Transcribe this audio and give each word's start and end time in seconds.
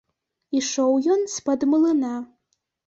Ішоў 0.61 0.91
ён 1.17 1.21
з-пад 1.37 1.69
млына. 1.73 2.15